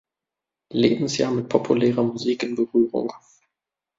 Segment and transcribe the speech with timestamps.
[0.73, 3.13] Lebensjahr mit populärer Musik in Berührung.